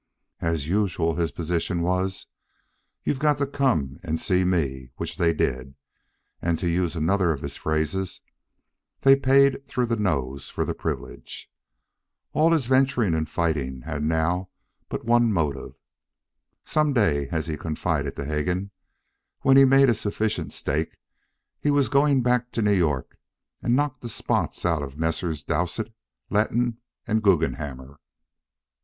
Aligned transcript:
As 0.39 0.67
usual, 0.67 1.13
his 1.13 1.31
position 1.31 1.83
was, 1.83 2.25
"You've 3.03 3.19
got 3.19 3.37
to 3.37 3.45
come 3.45 3.99
and 4.01 4.19
see 4.19 4.43
me"; 4.43 4.89
which 4.95 5.17
they 5.17 5.31
did, 5.31 5.75
and, 6.41 6.57
to 6.57 6.67
use 6.67 6.95
another 6.95 7.31
of 7.31 7.41
his 7.43 7.55
phrases, 7.55 8.19
they 9.01 9.15
"paid 9.15 9.67
through 9.67 9.85
the 9.85 9.95
nose" 9.95 10.49
for 10.49 10.65
the 10.65 10.73
privilege. 10.73 11.51
And 12.33 12.41
all 12.41 12.51
his 12.51 12.65
venturing 12.65 13.13
and 13.13 13.29
fighting 13.29 13.81
had 13.81 14.01
now 14.01 14.49
but 14.89 15.05
one 15.05 15.31
motive. 15.31 15.73
Some 16.65 16.93
day, 16.93 17.29
as 17.29 17.45
he 17.45 17.55
confided 17.55 18.15
to 18.15 18.25
Hegan, 18.25 18.71
when 19.41 19.55
he'd 19.55 19.65
made 19.65 19.87
a 19.87 19.93
sufficient 19.93 20.51
stake, 20.51 20.97
he 21.59 21.69
was 21.69 21.89
going 21.89 22.23
back 22.23 22.51
to 22.53 22.63
New 22.63 22.73
York 22.73 23.19
and 23.61 23.75
knock 23.75 23.99
the 23.99 24.09
spots 24.09 24.65
out 24.65 24.81
of 24.81 24.97
Messrs. 24.97 25.43
Dowsett, 25.43 25.93
Letton, 26.31 26.79
and 27.05 27.21
Guggenhammer. 27.21 27.99